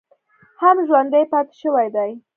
[0.61, 2.11] هم ژوندی پاتې شوی دی